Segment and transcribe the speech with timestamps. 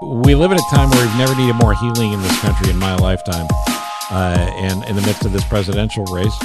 [0.00, 2.78] We live at a time where we've never needed more healing in this country in
[2.78, 3.48] my lifetime.
[4.12, 6.38] Uh, and in the midst of this presidential race,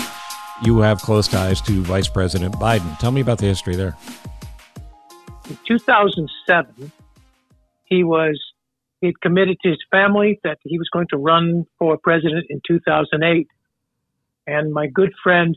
[0.63, 2.97] you have close ties to Vice President Biden.
[2.97, 3.95] Tell me about the history there.
[5.47, 6.91] In 2007,
[7.85, 8.41] he was
[9.01, 12.59] he had committed to his family that he was going to run for president in
[12.67, 13.47] 2008.
[14.47, 15.55] And my good friend,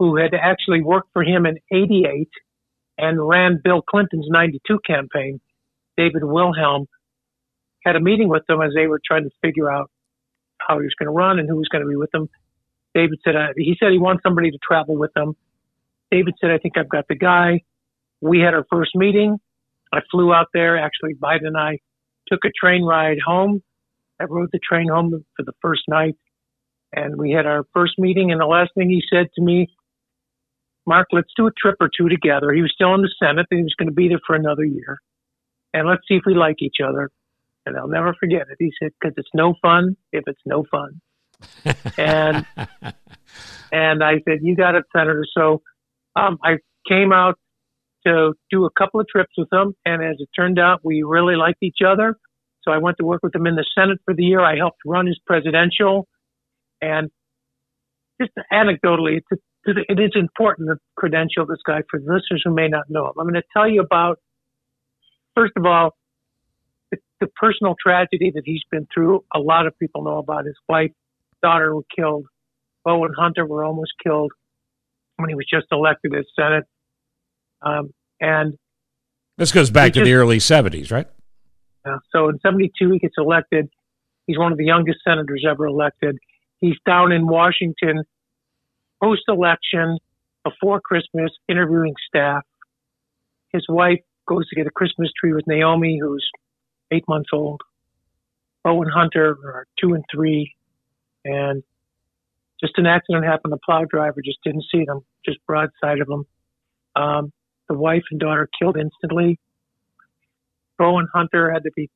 [0.00, 2.28] who had actually worked for him in 88
[2.98, 5.40] and ran Bill Clinton's 92 campaign,
[5.96, 6.88] David Wilhelm,
[7.86, 9.90] had a meeting with them as they were trying to figure out
[10.58, 12.28] how he was going to run and who was going to be with them.
[12.94, 15.36] David said, uh, he said he wants somebody to travel with them.
[16.10, 17.62] David said, I think I've got the guy.
[18.20, 19.38] We had our first meeting.
[19.92, 20.76] I flew out there.
[20.78, 21.78] Actually, Biden and I
[22.26, 23.62] took a train ride home.
[24.20, 26.16] I rode the train home for the first night
[26.92, 28.32] and we had our first meeting.
[28.32, 29.68] And the last thing he said to me,
[30.86, 32.52] Mark, let's do a trip or two together.
[32.52, 34.64] He was still in the Senate and he was going to be there for another
[34.64, 34.98] year.
[35.74, 37.10] And let's see if we like each other.
[37.66, 38.56] And I'll never forget it.
[38.58, 41.00] He said, because it's no fun if it's no fun.
[41.98, 42.46] and
[43.72, 45.24] and I said, you got it, Senator.
[45.36, 45.62] So
[46.14, 46.58] um, I
[46.88, 47.38] came out
[48.06, 49.74] to do a couple of trips with him.
[49.84, 52.16] And as it turned out, we really liked each other.
[52.62, 54.40] So I went to work with him in the Senate for the year.
[54.40, 56.06] I helped run his presidential
[56.80, 57.10] and
[58.20, 62.84] just anecdotally, it's, it is important to credential this guy for listeners who may not
[62.88, 63.12] know him.
[63.18, 64.18] I'm going to tell you about,
[65.34, 65.94] first of all,
[67.20, 69.24] the, personal tragedy that he's been through.
[69.34, 70.92] A lot of people know about his wife,
[71.42, 72.26] daughter were killed.
[72.84, 74.32] Bo and Hunter were almost killed
[75.16, 76.64] when he was just elected as Senate.
[77.62, 78.56] Um, and
[79.38, 81.06] this goes back to just, the early 70s, right?
[81.84, 81.98] Yeah.
[82.12, 83.68] So in 72, he gets elected.
[84.26, 86.18] He's one of the youngest senators ever elected.
[86.60, 88.04] He's down in Washington
[89.02, 89.98] post election
[90.44, 92.42] before Christmas interviewing staff.
[93.52, 96.28] His wife goes to get a Christmas tree with Naomi, who's
[96.92, 97.60] eight months old.
[98.64, 100.54] Owen Hunter are two and three.
[101.24, 101.62] And
[102.60, 103.52] just an accident happened.
[103.52, 106.24] The plow driver just didn't see them, just broadside of them.
[106.94, 107.32] Um,
[107.68, 109.38] the wife and daughter killed instantly.
[110.78, 111.90] Bo and Hunter had to be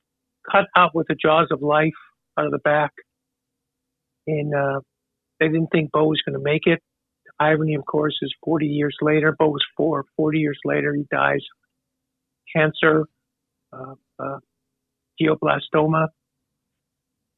[0.51, 1.93] cut out with the jaws of life
[2.37, 2.93] out of the back
[4.27, 4.81] and uh,
[5.39, 6.81] they didn't think Bo was going to make it.
[7.27, 10.05] The irony, of course, is 40 years later, Bo was four.
[10.17, 11.43] 40 years later, he dies.
[12.55, 13.05] Cancer,
[13.73, 14.39] uh, uh,
[15.21, 16.09] glioblastoma.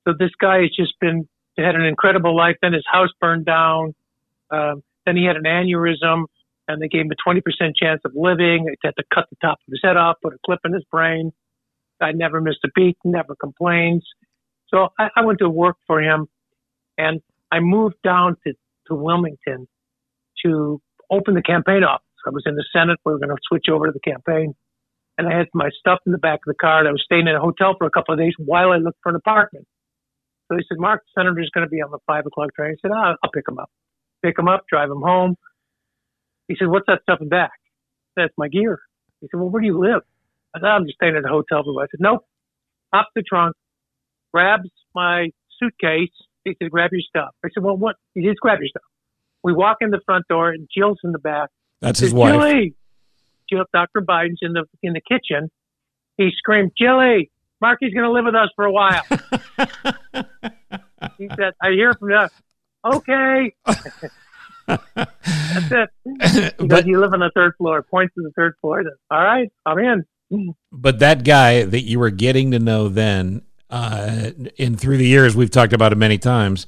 [0.06, 2.56] So this guy has just been had an incredible life.
[2.62, 3.94] Then his house burned down.
[4.50, 6.24] Um, then he had an aneurysm,
[6.68, 7.40] and they gave him a 20%
[7.76, 8.66] chance of living.
[8.66, 10.84] They had to cut the top of his head off, put a clip in his
[10.90, 11.32] brain.
[12.00, 14.04] I never missed a beat, never complains.
[14.68, 16.26] So I, I went to work for him
[16.98, 17.20] and
[17.50, 18.54] I moved down to,
[18.88, 19.68] to Wilmington
[20.44, 22.04] to open the campaign office.
[22.26, 22.98] I was in the Senate.
[23.04, 24.54] We were going to switch over to the campaign.
[25.18, 26.80] And I had my stuff in the back of the car.
[26.80, 28.98] And I was staying in a hotel for a couple of days while I looked
[29.02, 29.66] for an apartment.
[30.48, 32.72] So he said, Mark, the senator's going to be on the five o'clock train.
[32.72, 33.70] I said, oh, I'll pick him up.
[34.22, 35.36] Pick him up, drive him home.
[36.48, 37.52] He said, what's that stuff in back?
[38.16, 38.80] That's my gear.
[39.20, 40.02] He said, well, where do you live?
[40.54, 41.62] I said, I'm just staying at a hotel.
[41.80, 42.26] I said, nope.
[42.92, 43.56] Pops the trunk,
[44.34, 46.10] grabs my suitcase,
[46.44, 47.30] he said, grab your stuff.
[47.42, 47.96] I said, well, what?
[48.14, 48.82] He said, grab your stuff.
[49.42, 51.48] We walk in the front door and Jill's in the back.
[51.80, 52.34] That's his wife.
[52.34, 52.74] Jilly!
[53.50, 54.00] Dr.
[54.00, 55.50] Biden's in the, in the kitchen.
[56.16, 57.30] He screamed, Jilly,
[57.60, 59.02] Marky's going to live with us for a while.
[61.18, 62.26] he said, I hear from you.
[62.84, 63.54] Okay.
[64.66, 65.90] That's it.
[66.58, 67.82] He but, you live on the third floor.
[67.82, 68.82] Points to the third floor.
[69.10, 70.04] All right, I'm in.
[70.70, 73.42] But that guy that you were getting to know then
[73.72, 76.66] uh, and through the years, we've talked about it many times.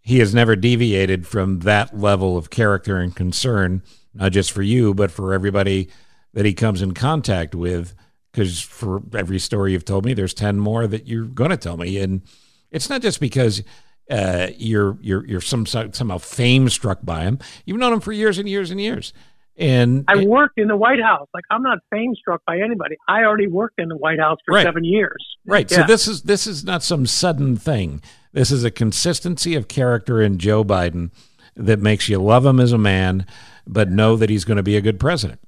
[0.00, 3.82] He has never deviated from that level of character and concern,
[4.14, 5.88] not just for you, but for everybody
[6.32, 7.94] that he comes in contact with.
[8.32, 11.76] Because for every story you've told me, there's ten more that you're going to tell
[11.76, 12.22] me, and
[12.70, 13.62] it's not just because
[14.08, 17.38] uh, you're you're you're some somehow fame struck by him.
[17.64, 19.12] You've known him for years and years and years.
[19.56, 21.28] And I worked in the White House.
[21.34, 22.96] Like I'm not fame struck by anybody.
[23.08, 24.64] I already worked in the White House for right.
[24.64, 25.36] seven years.
[25.44, 25.70] Right.
[25.70, 25.78] Yeah.
[25.78, 28.00] So this is this is not some sudden thing.
[28.32, 31.10] This is a consistency of character in Joe Biden
[31.56, 33.26] that makes you love him as a man,
[33.72, 35.40] but know that he's going to be a good president.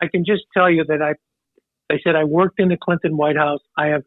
[0.00, 1.14] I can just tell you that I,
[1.92, 3.60] I said I worked in the Clinton White House.
[3.76, 4.02] I have,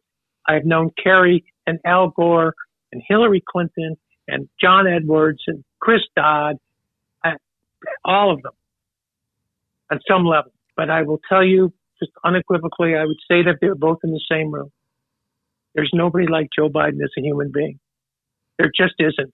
[0.48, 2.54] I have known Kerry and Al Gore
[2.92, 3.96] and Hillary Clinton
[4.26, 6.56] and John Edwards and Chris Dodd
[7.24, 7.32] uh,
[8.04, 8.52] all of them
[9.90, 10.52] at some level.
[10.76, 14.24] But I will tell you, just unequivocally, I would say that they're both in the
[14.30, 14.70] same room.
[15.74, 17.78] There's nobody like Joe Biden as a human being.
[18.58, 19.32] There just isn't.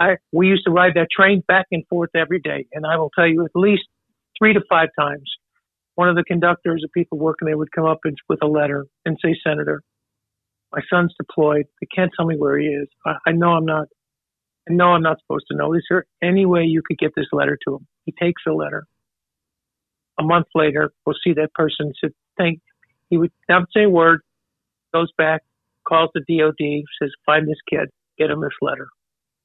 [0.00, 3.10] I we used to ride that train back and forth every day, and I will
[3.14, 3.84] tell you at least
[4.38, 5.30] three to five times
[5.94, 8.86] one of the conductors, the people working there, would come up and, with a letter
[9.04, 9.82] and say, "Senator,
[10.72, 11.66] my son's deployed.
[11.80, 12.88] They can't tell me where he is.
[13.04, 13.88] I, I know I'm not.
[14.68, 15.74] I know I'm not supposed to know.
[15.74, 18.86] Is there any way you could get this letter to him?" He takes the letter.
[20.18, 21.92] A month later, we'll see that person.
[22.00, 22.60] Said, "Thank."
[23.10, 24.22] He would not say a word.
[24.94, 25.42] Goes back,
[25.86, 27.90] calls the DOD, says, "Find this kid.
[28.16, 28.88] Get him this letter."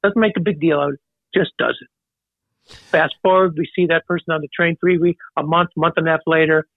[0.05, 0.93] Doesn't make a big deal out.
[1.33, 2.71] Just does it.
[2.91, 6.07] Fast forward, we see that person on the train three weeks, a month, month and
[6.07, 6.67] a half later,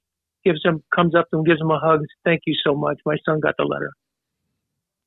[0.46, 2.00] gives him, comes up to him, gives him a hug.
[2.24, 2.98] Thank you so much.
[3.04, 3.92] My son got the letter.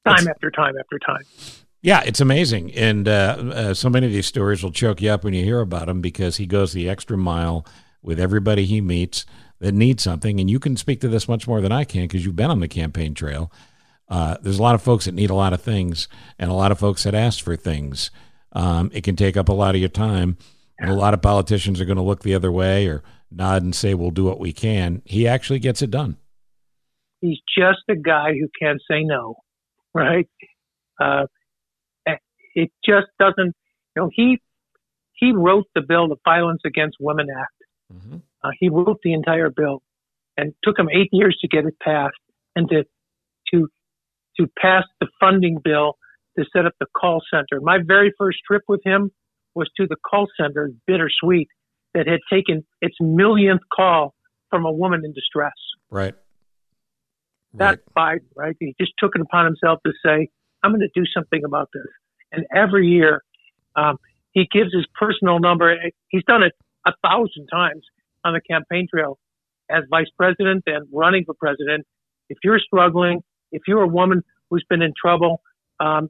[0.07, 1.23] Time after time after time.
[1.81, 5.23] Yeah, it's amazing, and uh, uh, so many of these stories will choke you up
[5.23, 7.65] when you hear about him because he goes the extra mile
[8.03, 9.25] with everybody he meets
[9.59, 10.39] that needs something.
[10.39, 12.59] And you can speak to this much more than I can because you've been on
[12.59, 13.51] the campaign trail.
[14.11, 16.71] Uh, there's a lot of folks that need a lot of things, and a lot
[16.71, 18.11] of folks that ask for things.
[18.51, 20.37] Um, it can take up a lot of your time.
[20.81, 23.75] And a lot of politicians are going to look the other way or nod and
[23.75, 25.03] say, we'll do what we can.
[25.05, 26.17] He actually gets it done.
[27.19, 29.35] He's just a guy who can't say no,
[29.93, 30.27] right?
[30.99, 31.27] Uh,
[32.55, 33.55] it just doesn't,
[33.95, 34.41] you know, he,
[35.13, 37.53] he wrote the bill, the Violence Against Women Act.
[37.93, 38.17] Mm-hmm.
[38.43, 39.83] Uh, he wrote the entire bill
[40.35, 42.15] and took him eight years to get it passed
[42.55, 42.89] and to, to,
[44.41, 45.97] to pass the funding bill
[46.37, 47.61] to set up the call center.
[47.61, 49.11] My very first trip with him
[49.53, 51.47] was to the call center, Bittersweet,
[51.93, 54.13] that had taken its millionth call
[54.49, 55.51] from a woman in distress.
[55.89, 56.13] Right.
[57.53, 58.21] That's right.
[58.21, 58.55] Biden, right?
[58.59, 60.29] He just took it upon himself to say,
[60.63, 61.87] I'm going to do something about this.
[62.31, 63.21] And every year,
[63.75, 63.97] um,
[64.31, 65.75] he gives his personal number.
[66.07, 66.53] He's done it
[66.87, 67.83] a thousand times
[68.23, 69.19] on the campaign trail
[69.69, 71.85] as vice president and running for president.
[72.29, 73.21] If you're struggling,
[73.51, 75.41] if you're a woman who's been in trouble,
[75.79, 76.09] um,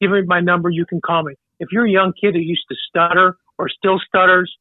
[0.00, 0.70] give me my number.
[0.70, 1.34] You can call me.
[1.58, 4.54] If you're a young kid who used to stutter or still stutters,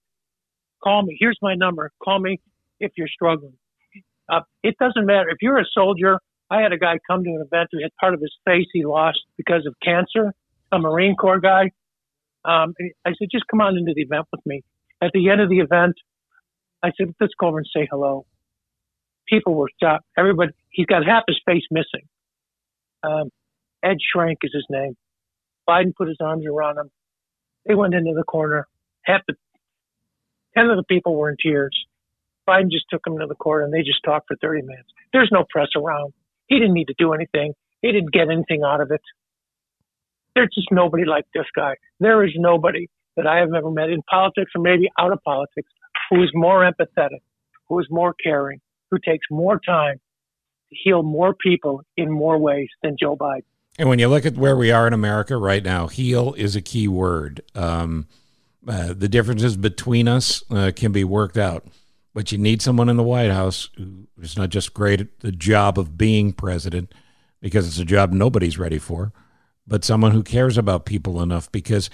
[0.83, 1.17] call me.
[1.19, 1.91] Here's my number.
[2.03, 2.39] Call me
[2.79, 3.53] if you're struggling.
[4.27, 5.29] Uh, it doesn't matter.
[5.29, 6.19] If you're a soldier,
[6.49, 8.85] I had a guy come to an event who had part of his face he
[8.85, 10.33] lost because of cancer,
[10.71, 11.71] a Marine Corps guy.
[12.43, 12.73] Um,
[13.05, 14.63] I said, just come on into the event with me.
[15.01, 15.95] At the end of the event,
[16.83, 18.25] I said, let's go over and say hello.
[19.27, 20.05] People were shocked.
[20.17, 22.07] Everybody, he's got half his face missing.
[23.03, 23.29] Um,
[23.83, 24.95] Ed Schrank is his name.
[25.67, 26.89] Biden put his arms around him.
[27.65, 28.67] They went into the corner.
[29.03, 29.35] Half the,
[30.55, 31.75] 10 of the people were in tears.
[32.47, 34.89] Biden just took them to the corner and they just talked for 30 minutes.
[35.13, 36.13] There's no press around.
[36.47, 37.53] He didn't need to do anything.
[37.81, 39.01] He didn't get anything out of it.
[40.35, 41.75] There's just nobody like this guy.
[41.99, 45.71] There is nobody that I have ever met in politics or maybe out of politics
[46.09, 47.21] who is more empathetic,
[47.67, 48.59] who is more caring,
[48.89, 49.99] who takes more time
[50.71, 53.43] heal more people in more ways than Joe Biden.
[53.77, 56.61] And when you look at where we are in America right now, heal is a
[56.61, 57.41] key word.
[57.55, 58.07] Um,
[58.67, 61.65] uh, the differences between us uh, can be worked out,
[62.13, 65.31] but you need someone in the White House who is not just great at the
[65.31, 66.93] job of being president,
[67.41, 69.11] because it's a job nobody's ready for,
[69.65, 71.89] but someone who cares about people enough because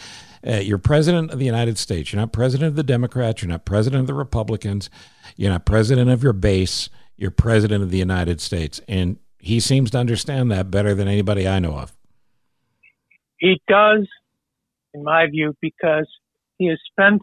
[0.46, 2.12] uh, you're president of the United States.
[2.12, 3.42] You're not president of the Democrats.
[3.42, 4.90] You're not president of the Republicans.
[5.36, 6.90] You're not president of your base.
[7.18, 8.80] You're president of the United States.
[8.88, 11.96] And he seems to understand that better than anybody I know of.
[13.38, 14.08] He does,
[14.94, 16.08] in my view, because
[16.58, 17.22] he has spent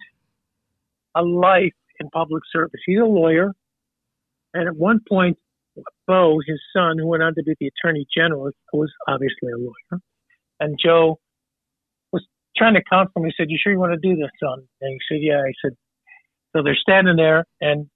[1.15, 2.81] a life in public service.
[2.87, 3.53] He's a lawyer,
[4.53, 5.39] and at one point,
[6.07, 10.01] Bo, his son, who went on to be the attorney general, was obviously a lawyer.
[10.61, 11.19] And Joe
[12.13, 12.25] was
[12.57, 13.25] trying to comfort him.
[13.25, 15.55] He said, "You sure you want to do this, son?" And he said, "Yeah." He
[15.61, 15.77] said,
[16.53, 17.91] "So they're standing there, and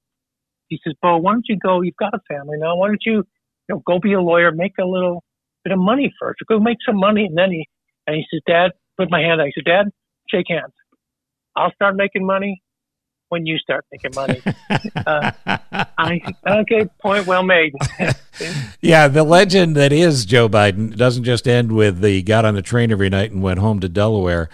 [0.69, 1.81] he says, Bo, why don't you go?
[1.81, 2.77] You've got a family now.
[2.77, 3.25] Why don't you
[3.69, 5.25] you know, go be a lawyer, make a little
[5.65, 6.41] bit of money first.
[6.49, 7.69] Go make some money, and then he
[8.07, 9.41] and he says, Dad, put my hand.
[9.41, 9.47] out.
[9.47, 9.87] He said, Dad,
[10.31, 10.73] shake hands.
[11.57, 12.63] I'll start making money
[13.29, 14.41] when you start making money.
[15.07, 15.33] uh,
[15.99, 17.75] I, okay, point well made.
[18.81, 22.63] yeah, the legend that is Joe Biden doesn't just end with the got on the
[22.63, 24.49] train every night and went home to Delaware.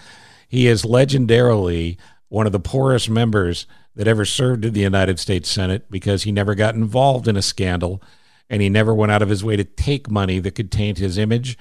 [0.48, 1.96] He is legendarily
[2.28, 6.32] one of the poorest members that ever served in the United States Senate because he
[6.32, 8.02] never got involved in a scandal
[8.50, 11.16] and he never went out of his way to take money that could taint his
[11.16, 11.56] image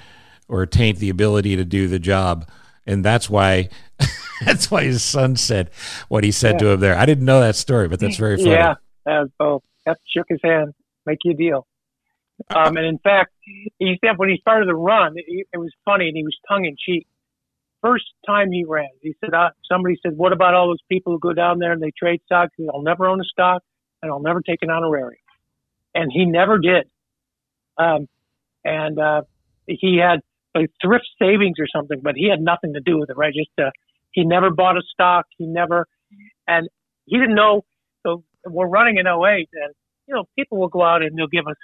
[0.48, 2.48] or taint the ability to do the job.
[2.86, 3.70] And that's why
[4.46, 5.70] that's why his son said
[6.10, 6.60] what he said yeah.
[6.60, 6.98] to him there.
[6.98, 8.52] I didn't know that story, but that's very funny.
[8.52, 8.76] Yeah.
[9.06, 10.74] Uh, oh, F shook his hand,
[11.06, 11.68] make you a deal.
[12.50, 13.32] Um, and in fact,
[13.78, 16.66] he said when he started the run, it, it was funny and he was tongue
[16.66, 17.08] in cheek.
[17.84, 21.20] First time he ran, he said, uh, somebody said, what about all those people who
[21.20, 22.54] go down there and they trade stocks?
[22.74, 23.62] I'll never own a stock
[24.02, 25.20] and I'll never take an honorarium
[25.96, 26.88] and he never did.
[27.78, 28.08] Um,
[28.64, 29.22] and uh,
[29.68, 30.22] he had
[30.56, 33.34] like thrift savings or something, but he had nothing to do with it, right?
[33.34, 33.72] Just uh,
[34.12, 35.26] he never bought a stock.
[35.38, 35.88] He never,
[36.48, 36.70] and
[37.06, 37.64] he didn't know.
[38.04, 39.74] So we're running in 08, and
[40.08, 41.58] you know people will go out and they'll give us.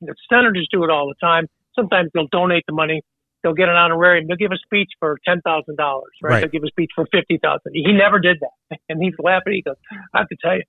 [0.00, 1.46] You know, senators do it all the time.
[1.74, 3.02] Sometimes they'll donate the money.
[3.46, 4.26] They'll get an honorarium.
[4.26, 6.30] They'll give a speech for ten thousand dollars, right?
[6.32, 6.40] Right.
[6.40, 7.74] They'll give a speech for fifty thousand.
[7.74, 9.52] He never did that, and he's laughing.
[9.52, 9.76] He goes,
[10.12, 10.64] "I have to tell you,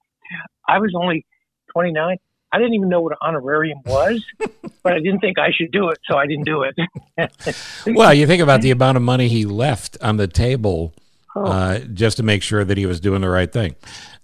[0.68, 1.26] I was only
[1.74, 2.18] 29.
[2.52, 4.24] I didn't even know what an honorarium was,
[4.84, 6.76] but I didn't think I should do it, so I didn't do it."
[7.88, 10.94] Well, you think about the amount of money he left on the table
[11.36, 11.46] Oh.
[11.46, 13.76] uh, just to make sure that he was doing the right thing.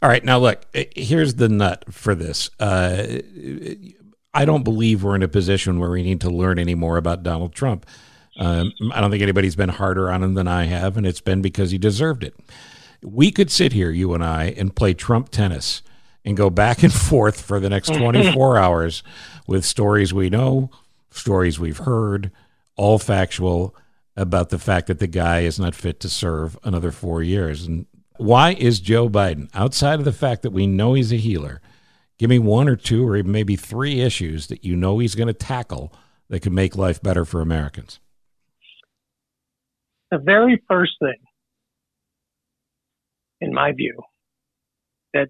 [0.01, 2.50] All right, now look, eh, here's the nut for this.
[2.60, 3.19] Uh,
[4.33, 7.22] I don't believe we're in a position where we need to learn any more about
[7.22, 7.86] Donald Trump.
[8.37, 11.41] Um, I don't think anybody's been harder on him than I have, and it's been
[11.41, 12.35] because he deserved it.
[13.03, 15.81] We could sit here, you and I, and play Trump tennis
[16.25, 19.03] and go back and forth for the next 24 hours
[19.47, 20.71] with stories we know,
[21.11, 22.31] stories we've heard,
[22.75, 23.75] all factual
[24.15, 27.65] about the fact that the guy is not fit to serve another four years.
[27.65, 27.85] And
[28.17, 31.61] why is Joe Biden, outside of the fact that we know he's a healer,
[32.17, 35.33] give me one or two or maybe three issues that you know he's going to
[35.33, 35.93] tackle
[36.29, 37.99] that could make life better for Americans?
[40.13, 41.17] The very first thing,
[43.41, 44.00] in my view,
[45.15, 45.27] that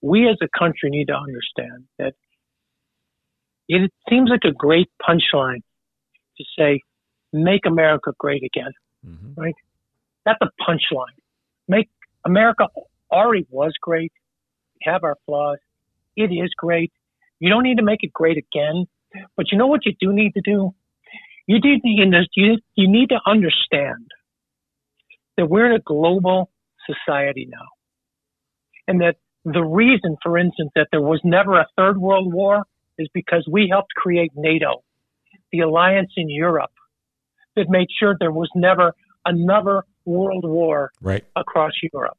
[0.00, 2.14] we as a country need to understand that
[3.68, 5.62] it seems like a great punchline
[6.36, 6.80] to say,
[7.32, 8.72] make America great again.
[9.06, 9.50] Mm-hmm.
[10.26, 11.16] That's a punchline.
[11.68, 11.88] Make
[12.26, 12.66] America
[13.08, 14.12] already was great.
[14.74, 15.58] We have our flaws.
[16.16, 16.92] It is great.
[17.38, 18.86] You don't need to make it great again.
[19.36, 20.74] But you know what you do need to do?
[21.52, 24.10] You need to, you, you need to understand
[25.36, 26.50] that we're in a global
[26.86, 27.66] society now.
[28.88, 32.64] And that the reason, for instance, that there was never a third world war
[32.96, 34.82] is because we helped create NATO,
[35.52, 36.72] the alliance in Europe
[37.54, 38.94] that made sure there was never
[39.26, 41.22] another world war Right.
[41.36, 42.16] across Europe.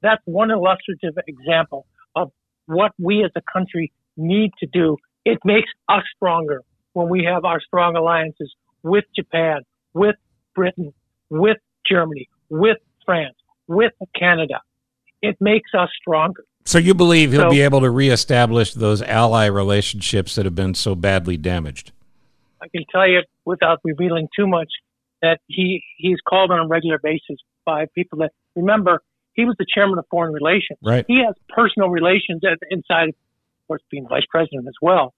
[0.00, 2.32] That's one illustrative example of
[2.64, 4.96] what we as a country need to do.
[5.26, 6.62] It makes us stronger
[6.96, 9.60] when we have our strong alliances with Japan,
[9.92, 10.16] with
[10.54, 10.94] Britain,
[11.28, 13.36] with Germany, with France,
[13.68, 14.62] with Canada.
[15.20, 16.44] It makes us stronger.
[16.64, 20.72] So you believe he'll So- be able to reestablish those ally relationships that have been
[20.72, 21.92] so badly damaged?
[22.62, 24.70] I can tell you without revealing too much
[25.20, 27.36] that he he's called on a regular basis
[27.66, 29.02] by people that remember
[29.34, 30.78] he was the chairman of foreign relations.
[30.82, 31.04] Right.
[31.06, 33.14] He has personal relations inside, of
[33.68, 35.12] course, being vice president as well.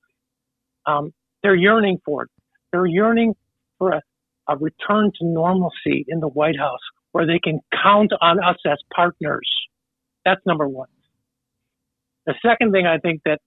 [0.87, 2.31] Um, they're yearning for it.
[2.73, 3.35] They're yearning
[3.79, 4.03] for a,
[4.49, 6.81] a return to normalcy in the White House
[7.13, 9.49] where they can count on us as partners.
[10.25, 10.89] That's number one.
[12.27, 13.41] The second thing I think that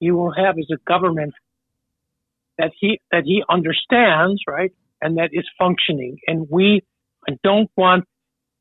[0.00, 1.34] you will have is a government
[2.58, 6.18] that he that he understands, right, and that is functioning.
[6.26, 6.82] And we
[7.42, 8.04] don't want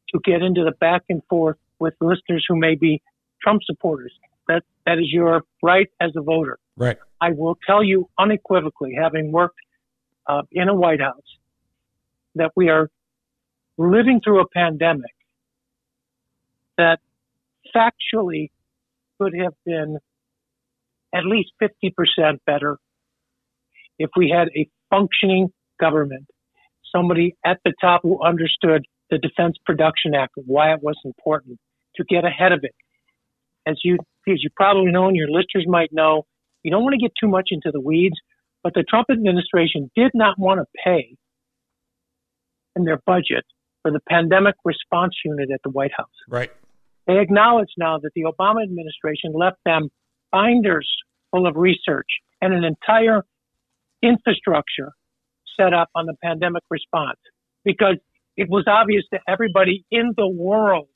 [0.10, 3.02] to get into the back and forth with listeners who may be
[3.42, 4.14] Trump supporters.
[4.48, 6.60] That that is your right as a voter.
[6.78, 6.98] Right.
[7.20, 9.60] I will tell you unequivocally, having worked
[10.28, 11.38] uh, in a White House,
[12.36, 12.90] that we are
[13.78, 15.12] living through a pandemic
[16.78, 17.00] that
[17.76, 18.52] factually
[19.20, 20.00] could have been
[21.14, 22.78] at least 50% better
[24.00, 26.26] if we had a functioning government,
[26.94, 31.60] somebody at the top who understood the Defense Production Act, why it was important
[31.98, 32.74] to get ahead of it.
[33.68, 33.96] As you,
[34.28, 36.26] as you probably know, and your listeners might know,
[36.64, 38.16] you don't want to get too much into the weeds,
[38.64, 41.16] but the Trump administration did not want to pay
[42.76, 43.46] in their budget
[43.82, 46.08] for the pandemic response unit at the White House.
[46.28, 46.52] Right.
[47.08, 49.90] They acknowledge now that the Obama administration left them
[50.32, 50.88] binders
[51.32, 52.08] full of research
[52.42, 53.24] and an entire
[54.02, 54.92] infrastructure
[55.60, 57.20] set up on the pandemic response
[57.66, 57.98] because
[58.38, 60.88] it was obvious to everybody in the world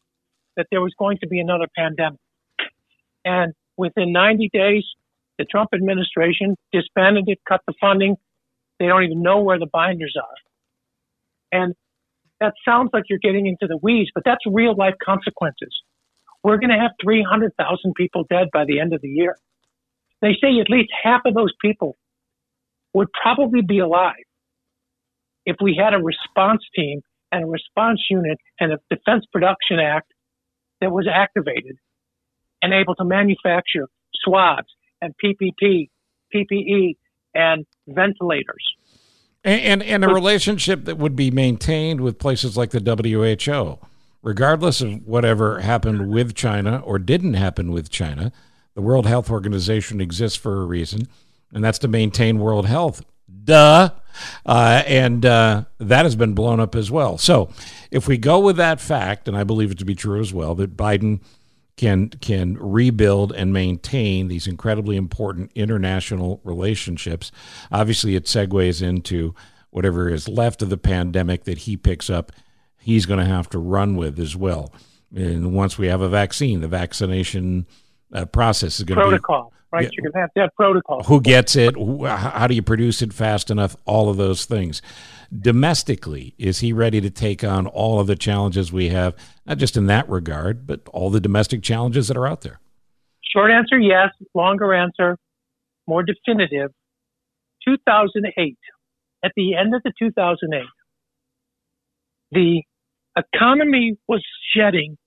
[0.55, 2.19] that there was going to be another pandemic.
[3.23, 4.83] And within 90 days,
[5.37, 8.15] the Trump administration disbanded it, cut the funding.
[8.79, 11.61] They don't even know where the binders are.
[11.61, 11.75] And
[12.39, 15.73] that sounds like you're getting into the weeds, but that's real life consequences.
[16.43, 19.37] We're going to have 300,000 people dead by the end of the year.
[20.21, 21.97] They say at least half of those people
[22.93, 24.23] would probably be alive
[25.45, 27.01] if we had a response team
[27.31, 30.11] and a response unit and a Defense Production Act
[30.81, 31.77] that was activated
[32.61, 33.87] and able to manufacture
[34.23, 34.67] swabs
[35.05, 35.89] and PPP,
[36.33, 36.97] PPE,
[37.33, 38.75] and ventilators.
[39.43, 43.79] And, and, and a relationship that would be maintained with places like the WHO,
[44.23, 48.31] regardless of whatever happened with China or didn't happen with China.
[48.73, 51.07] The World Health Organization exists for a reason,
[51.53, 53.03] and that's to maintain world health.
[53.43, 53.91] Duh.
[54.45, 57.17] Uh, and uh, that has been blown up as well.
[57.17, 57.49] So,
[57.91, 60.55] if we go with that fact, and I believe it to be true as well,
[60.55, 61.19] that Biden
[61.77, 67.31] can can rebuild and maintain these incredibly important international relationships.
[67.71, 69.35] Obviously, it segues into
[69.71, 72.31] whatever is left of the pandemic that he picks up.
[72.79, 74.73] He's going to have to run with as well.
[75.13, 77.65] And once we have a vaccine, the vaccination
[78.13, 79.83] uh, process is going to protocol, right?
[79.83, 81.03] Yeah, You're going to have to have protocol.
[81.03, 81.75] Who gets it?
[81.75, 83.75] How do you produce it fast enough?
[83.85, 84.81] All of those things.
[85.37, 89.15] Domestically, is he ready to take on all of the challenges we have,
[89.45, 92.59] not just in that regard, but all the domestic challenges that are out there?
[93.33, 94.09] Short answer, yes.
[94.33, 95.17] Longer answer,
[95.87, 96.71] more definitive.
[97.67, 98.57] 2008.
[99.23, 100.63] At the end of the 2008,
[102.31, 102.61] the
[103.17, 104.23] economy was
[104.55, 104.97] shedding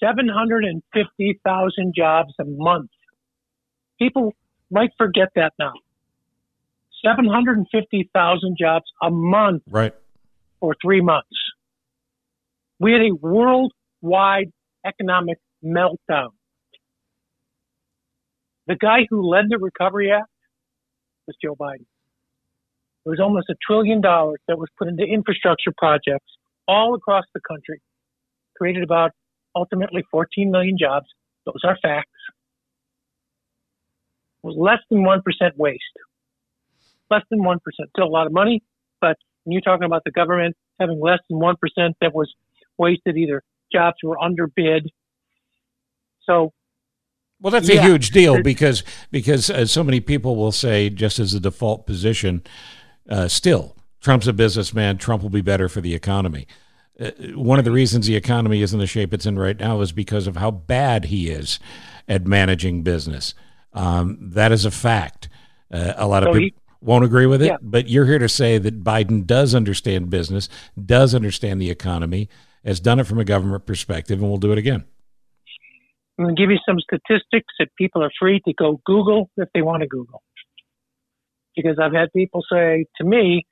[0.00, 2.90] 750,000 jobs a month.
[3.98, 4.32] People
[4.70, 5.72] might forget that now.
[7.04, 9.94] 750,000 jobs a month right.
[10.60, 11.28] for three months.
[12.78, 14.52] We had a worldwide
[14.84, 16.30] economic meltdown.
[18.66, 20.28] The guy who led the Recovery Act
[21.26, 21.86] was Joe Biden.
[23.04, 26.26] It was almost a trillion dollars that was put into infrastructure projects
[26.66, 27.80] all across the country,
[28.56, 29.12] created about
[29.54, 31.06] ultimately 14 million jobs.
[31.44, 32.10] Those are facts.
[34.46, 35.22] Was less than 1%
[35.56, 35.82] waste.
[37.10, 37.58] Less than 1%.
[37.90, 38.62] Still a lot of money,
[39.00, 41.54] but when you're talking about the government having less than 1%
[42.00, 42.32] that was
[42.78, 44.88] wasted, either jobs were underbid.
[46.22, 46.52] So
[47.40, 47.80] well, that's yeah.
[47.80, 51.86] a huge deal because because uh, so many people will say, just as a default
[51.86, 52.42] position,
[53.10, 54.98] uh, still Trump's a businessman.
[54.98, 56.46] Trump will be better for the economy.
[56.98, 59.80] Uh, one of the reasons the economy is in the shape it's in right now
[59.80, 61.58] is because of how bad he is
[62.08, 63.34] at managing business.
[63.76, 65.28] Um, that is a fact.
[65.72, 67.56] Uh, a lot of so people he, won't agree with it, yeah.
[67.60, 70.48] but you're here to say that Biden does understand business,
[70.82, 72.28] does understand the economy,
[72.64, 74.84] has done it from a government perspective, and will do it again.
[76.18, 79.48] I'm going to give you some statistics that people are free to go Google if
[79.52, 80.22] they want to Google.
[81.54, 83.44] Because I've had people say to me,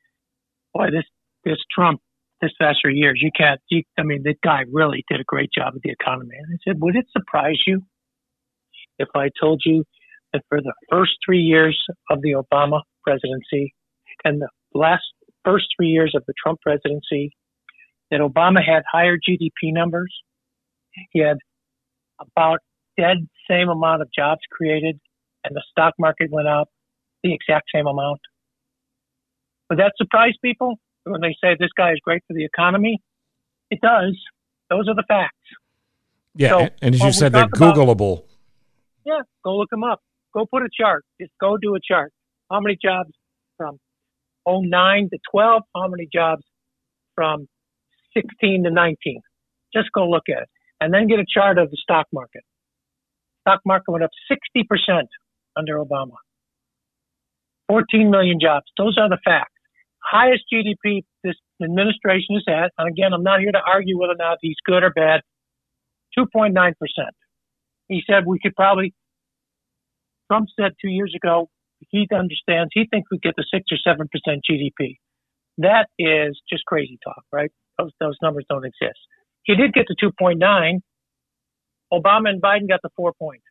[0.72, 1.04] boy, this,
[1.44, 2.00] this Trump
[2.40, 3.20] this past three years.
[3.22, 3.60] You can't.
[3.68, 6.36] You, I mean, the guy really did a great job with the economy.
[6.38, 7.82] And I said, would it surprise you
[8.98, 9.84] if I told you
[10.34, 11.78] that for the first three years
[12.10, 13.72] of the Obama presidency
[14.24, 15.04] and the last
[15.44, 17.30] first three years of the Trump presidency,
[18.10, 20.14] that Obama had higher GDP numbers.
[21.12, 21.38] He had
[22.20, 22.58] about
[22.98, 23.16] dead
[23.48, 25.00] same amount of jobs created,
[25.44, 26.68] and the stock market went up
[27.22, 28.20] the exact same amount.
[29.70, 30.78] Would that surprise people?
[31.04, 33.00] when they say this guy is great for the economy,
[33.70, 34.18] it does.
[34.70, 35.36] Those are the facts.
[36.34, 38.18] Yeah, so, and as you said, they're Googleable.
[38.18, 38.24] About,
[39.04, 40.00] yeah, go look them up.
[40.34, 41.04] Go put a chart.
[41.20, 42.12] Just go do a chart.
[42.50, 43.10] How many jobs
[43.56, 43.78] from
[44.46, 45.62] 09 to 12?
[45.74, 46.42] How many jobs
[47.14, 47.46] from
[48.16, 49.20] 16 to 19?
[49.74, 50.48] Just go look at it.
[50.80, 52.42] And then get a chart of the stock market.
[53.42, 54.64] Stock market went up 60%
[55.56, 56.16] under Obama.
[57.68, 58.66] 14 million jobs.
[58.76, 59.54] Those are the facts
[60.04, 64.16] highest GDP this administration has had, and again, I'm not here to argue whether or
[64.16, 65.22] not he's good or bad,
[66.18, 66.74] 2.9%.
[67.88, 68.92] He said we could probably,
[70.30, 71.48] Trump said two years ago,
[71.90, 74.06] he understands, he thinks we get the 6 or 7%
[74.50, 74.98] GDP.
[75.58, 77.50] That is just crazy talk, right?
[77.78, 78.98] Those, those numbers don't exist.
[79.44, 80.80] He did get to 2.9.
[81.92, 83.44] Obama and Biden got to 4 points.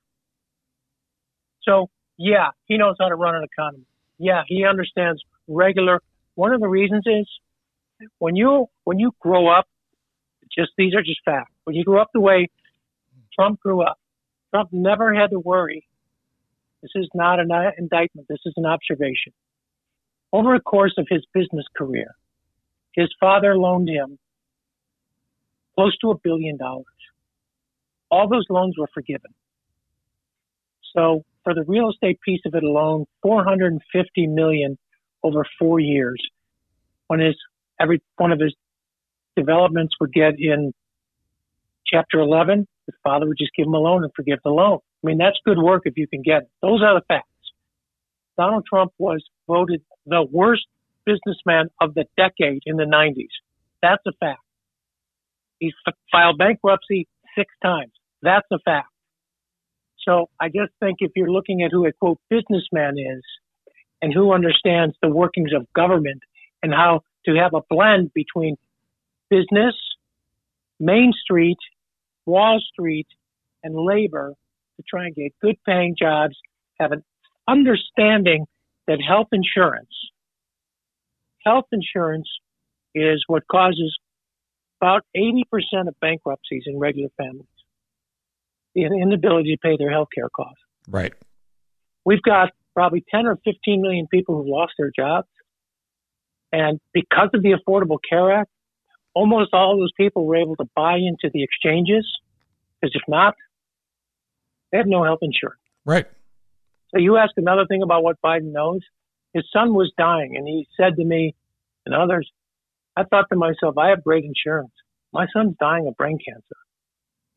[1.62, 3.86] So, yeah, he knows how to run an economy.
[4.18, 6.02] Yeah, he understands regular
[6.36, 7.28] one of the reasons is
[8.18, 9.66] when you when you grow up,
[10.56, 11.52] just these are just facts.
[11.64, 12.48] When you grow up the way
[13.36, 14.00] Trump grew up,
[14.52, 15.86] Trump never had to worry.
[16.84, 18.28] This is not an indictment.
[18.28, 19.32] This is an observation.
[20.34, 22.14] Over the course of his business career,
[22.92, 24.20] his father loaned him
[25.76, 26.86] close to a billion dollars.
[28.12, 29.34] All those loans were forgiven.
[30.94, 34.78] So for the real estate piece of it alone, 450 million
[35.24, 36.22] over four years.
[37.08, 37.36] One is
[37.80, 38.54] every one of his
[39.38, 40.74] developments would get in
[41.88, 42.68] chapter 11.
[42.88, 44.80] His father would just give him a loan and forgive the loan.
[45.04, 46.50] I mean, that's good work if you can get it.
[46.62, 47.28] Those are the facts.
[48.38, 50.66] Donald Trump was voted the worst
[51.06, 53.28] businessman of the decade in the 90s.
[53.82, 54.42] That's a fact.
[55.60, 55.74] He's
[56.12, 57.92] filed bankruptcy six times.
[58.22, 58.88] That's a fact.
[60.08, 63.24] So I just think if you're looking at who a quote businessman is,
[64.04, 66.22] and who understands the workings of government
[66.62, 68.58] and how to have a blend between
[69.30, 69.74] business,
[70.78, 71.58] Main Street,
[72.26, 73.08] Wall Street,
[73.64, 74.34] and labor
[74.78, 76.36] to try and get good paying jobs,
[76.80, 77.04] have an
[77.48, 78.46] understanding
[78.88, 79.94] that health insurance,
[81.46, 82.28] health insurance
[82.96, 83.98] is what causes
[84.82, 85.44] about 80%
[85.88, 87.48] of bankruptcies in regular families.
[88.76, 90.60] the inability to pay their health care costs.
[90.90, 91.14] Right.
[92.06, 95.28] We've got probably 10 or 15 million people who've lost their jobs.
[96.52, 98.50] And because of the Affordable Care Act,
[99.14, 102.06] almost all those people were able to buy into the exchanges.
[102.82, 103.36] Because if not,
[104.74, 105.62] they have no health insurance.
[105.86, 106.08] Right.
[106.90, 108.82] So you ask another thing about what Biden knows.
[109.34, 111.36] His son was dying, and he said to me
[111.86, 112.30] and others,
[112.98, 114.72] I thought to myself, I have great insurance.
[115.14, 116.56] My son's dying of brain cancer.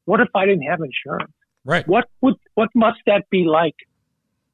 [0.07, 1.33] What if I didn't have insurance?
[1.65, 1.87] Right.
[1.87, 3.75] What would what must that be like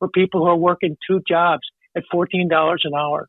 [0.00, 1.62] for people who are working two jobs
[1.96, 3.28] at fourteen dollars an hour?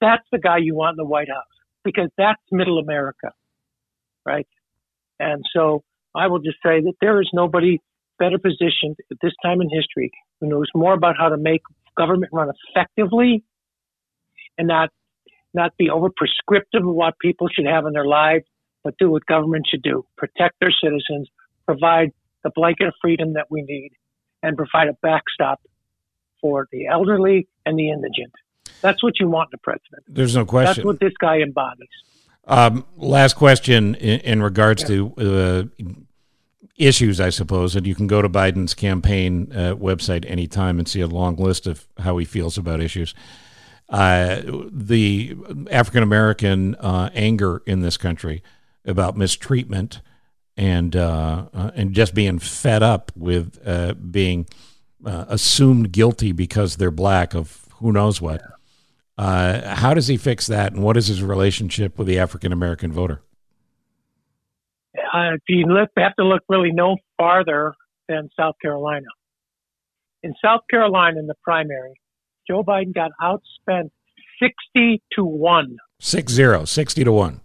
[0.00, 1.44] That's the guy you want in the White House
[1.84, 3.32] because that's middle America,
[4.24, 4.46] right?
[5.18, 5.82] And so
[6.14, 7.80] I will just say that there is nobody
[8.20, 11.62] better positioned at this time in history who knows more about how to make
[11.96, 13.42] government run effectively
[14.56, 14.90] and not
[15.52, 18.44] not be over prescriptive of what people should have in their lives,
[18.84, 21.28] but do what government should do: protect their citizens,
[21.66, 22.12] provide
[22.44, 23.90] the blanket of freedom that we need,
[24.42, 25.60] and provide a backstop
[26.40, 28.32] for the elderly and the indigent.
[28.80, 30.04] That's what you want in a president.
[30.08, 30.74] There's no question.
[30.76, 31.88] That's what this guy embodies.
[32.46, 34.88] Um, last question in, in regards yeah.
[34.88, 35.84] to uh,
[36.76, 41.00] issues, I suppose, and you can go to Biden's campaign uh, website anytime and see
[41.00, 43.14] a long list of how he feels about issues.
[43.90, 45.36] Uh, the
[45.70, 48.42] African American uh, anger in this country
[48.84, 50.00] about mistreatment
[50.56, 54.46] and uh, uh, and just being fed up with uh, being
[55.04, 58.42] assumed guilty because they're black of who knows what.
[59.18, 63.22] how does he fix that, and what is his relationship with the African American voter?
[65.12, 67.74] Uh, you look, have to look really no farther
[68.08, 69.06] than South Carolina.
[70.22, 71.94] In South Carolina, in the primary,
[72.48, 73.90] Joe Biden got outspent
[74.40, 75.76] 60 to 1.
[76.00, 77.40] Six zero, 60 to 1.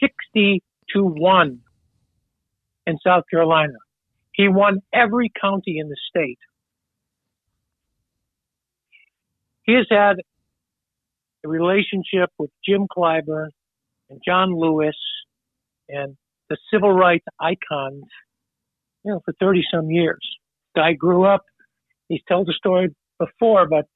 [0.00, 0.62] 60
[0.94, 1.58] to 1
[2.86, 3.74] in South Carolina.
[4.32, 6.38] He won every county in the state.
[9.64, 10.16] He has had
[11.44, 13.48] a relationship with Jim Clyburn
[14.10, 14.96] and John Lewis
[15.88, 16.16] and
[16.52, 18.04] the civil rights icons,
[19.04, 20.20] you know, for 30 some years.
[20.76, 21.42] Guy grew up,
[22.08, 23.86] he's told the story before, but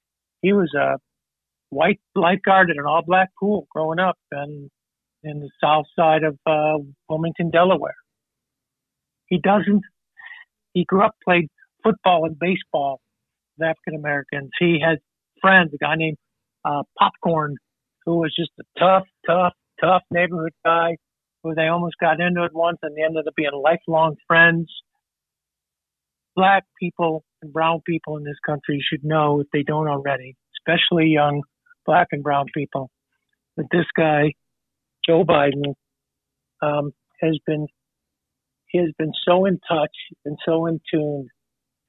[0.40, 0.96] he was a
[1.68, 4.70] white lifeguard in an all black pool growing up and
[5.22, 7.96] in the south side of uh, Wilmington, Delaware.
[9.26, 9.82] He doesn't,
[10.72, 11.48] he grew up, played
[11.82, 13.00] football and baseball
[13.58, 14.50] with African Americans.
[14.58, 14.98] He has
[15.42, 16.16] friends, a guy named
[16.64, 17.56] uh, Popcorn,
[18.06, 20.96] who was just a tough, tough, tough neighborhood guy
[21.46, 24.70] who they almost got into it once and they ended up being lifelong friends.
[26.34, 31.06] Black people and brown people in this country should know, if they don't already, especially
[31.06, 31.42] young
[31.86, 32.90] black and brown people,
[33.56, 34.32] that this guy,
[35.06, 35.74] Joe Biden,
[36.60, 37.66] um, has been
[38.68, 41.28] he has been so in touch and so in tune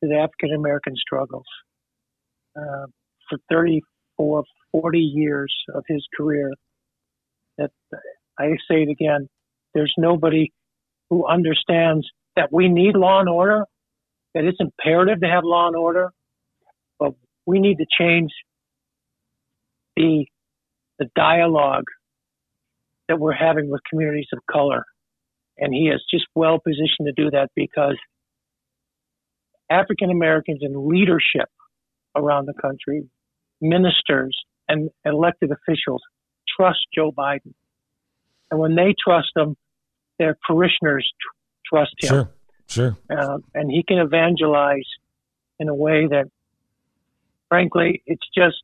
[0.02, 1.46] to the African American struggles
[2.56, 2.86] uh,
[3.28, 6.52] for 34, 40 years of his career
[7.58, 7.72] that
[8.40, 9.28] I say it again,
[9.78, 10.52] there's nobody
[11.10, 13.64] who understands that we need law and order,
[14.34, 16.12] that it's imperative to have law and order,
[17.00, 17.14] but
[17.46, 18.32] we need to change
[19.96, 20.26] the
[21.00, 21.86] the dialogue
[23.08, 24.84] that we're having with communities of color.
[25.60, 27.98] And he is just well positioned to do that because
[29.70, 31.50] African Americans in leadership
[32.16, 33.04] around the country,
[33.62, 34.36] ministers
[34.68, 36.02] and elected officials
[36.58, 37.54] trust Joe Biden.
[38.50, 39.56] And when they trust him,
[40.20, 42.10] their parishioners tr- trust him.
[42.10, 42.30] Sure,
[42.68, 42.98] sure.
[43.10, 44.88] Uh, and he can evangelize
[45.60, 46.26] in a way that,
[47.50, 48.58] frankly, it's just,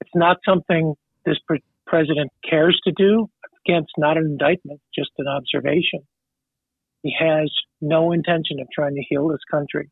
[0.00, 3.28] it's not something this pre- president cares to do.
[3.66, 6.00] Again, it's not an indictment, just an observation.
[7.02, 9.90] He has no intention of trying to heal this country.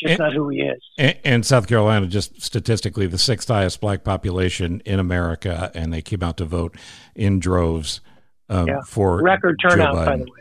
[0.00, 0.80] Just and, not who he is.
[0.96, 6.02] And, and, South Carolina, just statistically, the sixth highest black population in America, and they
[6.02, 6.76] came out to vote
[7.16, 8.00] in droves
[8.48, 8.80] um, yeah.
[8.82, 10.40] for record turnout, by the way.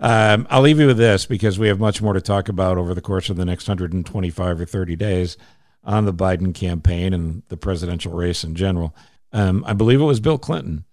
[0.00, 2.94] Um, I'll leave you with this because we have much more to talk about over
[2.94, 5.36] the course of the next 125 or 30 days
[5.84, 8.94] on the Biden campaign and the presidential race in general.
[9.32, 10.84] Um, I believe it was Bill Clinton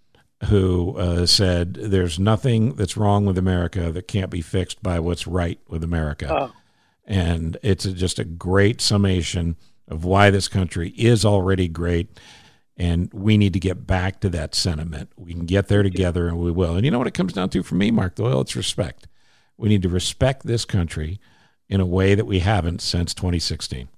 [0.45, 5.25] who uh, said, There's nothing that's wrong with America that can't be fixed by what's
[5.25, 6.27] right with America.
[6.31, 6.51] Oh.
[7.05, 9.55] And it's a, just a great summation
[9.87, 12.19] of why this country is already great
[12.77, 15.09] and we need to get back to that sentiment.
[15.17, 16.75] We can get there together, and we will.
[16.75, 18.41] And you know what it comes down to for me, Mark Doyle?
[18.41, 19.07] It's respect.
[19.57, 21.19] We need to respect this country
[21.67, 23.89] in a way that we haven't since 2016.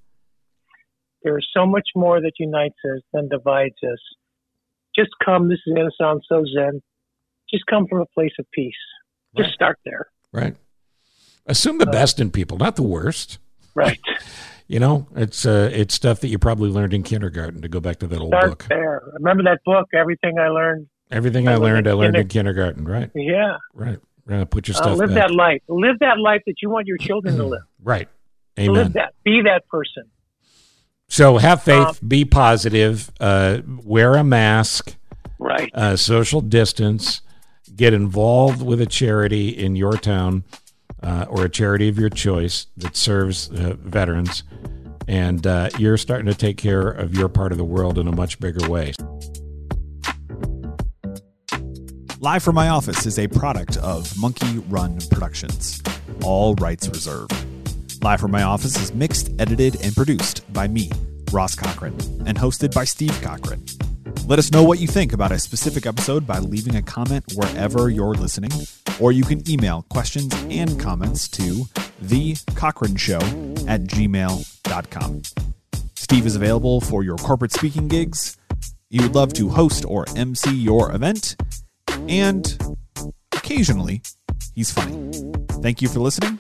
[1.24, 4.00] There is so much more that unites us than divides us.
[4.96, 6.82] Just come, this is going to sound so zen,
[7.52, 8.74] just come from a place of peace.
[9.36, 9.54] Just right.
[9.54, 10.08] start there.
[10.32, 10.56] Right.
[11.46, 13.38] Assume the uh, best in people, not the worst.
[13.76, 14.00] Right.
[14.70, 17.62] You know, it's uh, it's stuff that you probably learned in kindergarten.
[17.64, 19.02] To go back to that old Start book, there.
[19.16, 20.88] Remember that book, Everything I Learned?
[21.12, 22.86] everything I I learned learned, I learned in kindergarten.
[22.86, 23.58] Right, Yeah.
[23.74, 23.98] right.
[24.32, 25.30] Uh, put your Uh, stuff live back.
[25.30, 25.64] that life.
[25.68, 27.62] Live that life that you want your children to live.
[27.84, 28.08] Right.
[28.60, 28.76] Amen.
[28.76, 29.14] Live that.
[29.24, 30.04] Be that person.
[31.08, 34.96] So have faith, Um, be positive, uh, wear a mask,
[35.40, 35.72] Right.
[35.74, 37.22] uh, social distance,
[37.76, 40.44] get involved with a charity in your town
[41.04, 44.44] uh, or a charity of your choice that serves uh, veterans,
[45.08, 48.16] and uh, you're starting to take care of your part of the world in a
[48.16, 48.94] much bigger way.
[52.22, 55.82] Live from my office is a product of Monkey Run Productions.
[56.24, 57.34] All rights reserved.
[58.04, 60.92] Live from my office is mixed, edited, and produced by me,
[61.32, 61.94] Ross Cochran,
[62.26, 63.64] and hosted by Steve Cochran.
[64.30, 67.90] Let us know what you think about a specific episode by leaving a comment wherever
[67.90, 68.52] you're listening,
[69.00, 71.66] or you can email questions and comments to
[72.04, 75.22] thecochranshow at gmail.com.
[75.96, 78.38] Steve is available for your corporate speaking gigs.
[78.92, 81.36] You would love to host or MC your event,
[82.08, 82.56] and
[83.32, 84.04] occasionally,
[84.54, 85.24] he's funny.
[85.64, 86.38] Thank you for listening.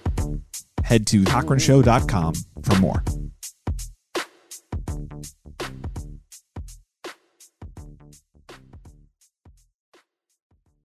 [0.83, 3.03] Head to cochranshow.com for more.